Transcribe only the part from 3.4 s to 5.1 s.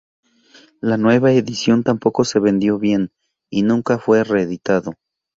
y nunca fue reeditado.